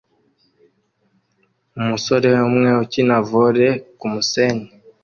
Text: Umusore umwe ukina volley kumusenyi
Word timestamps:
Umusore 1.79 2.27
umwe 2.49 2.69
ukina 2.83 3.15
volley 3.29 3.73
kumusenyi 3.99 4.67